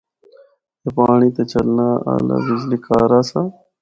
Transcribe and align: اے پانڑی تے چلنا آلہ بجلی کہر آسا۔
اے 0.83 0.89
پانڑی 0.95 1.29
تے 1.35 1.43
چلنا 1.51 1.87
آلہ 2.13 2.35
بجلی 2.45 2.77
کہر 2.85 3.11
آسا۔ 3.19 3.41